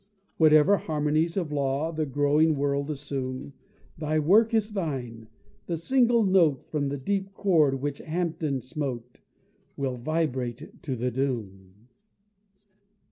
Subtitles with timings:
[0.37, 3.53] Whatever harmonies of law The growing world assume,
[3.99, 5.27] Thy work is thine
[5.67, 9.21] the single note From that deep chord which Hampden smote
[9.77, 11.87] Will vibrate to the doom.